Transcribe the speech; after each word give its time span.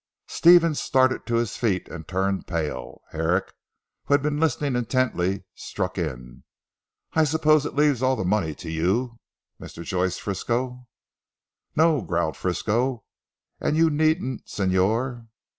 Stephen 0.29 0.73
started 0.73 1.27
to 1.27 1.35
his 1.35 1.57
feet 1.57 1.87
and 1.87 2.07
turned 2.07 2.47
pale. 2.47 3.03
Herrick, 3.11 3.53
who 4.05 4.15
had 4.15 4.23
been 4.23 4.39
listening 4.39 4.75
intently, 4.75 5.43
struck 5.53 5.95
in: 5.95 6.43
"I 7.13 7.23
suppose 7.23 7.67
it 7.67 7.75
leaves 7.75 8.01
all 8.01 8.15
the 8.15 8.23
money 8.25 8.55
to 8.55 8.71
you, 8.71 9.19
Mr. 9.61 9.83
Joyce 9.83 10.17
Frisco?" 10.17 10.87
"No," 11.75 12.01
growled 12.01 12.35
Frisco, 12.35 13.03
"and 13.59 13.77
you 13.77 13.91
needn't 13.91 14.47
Señor. 14.47 15.27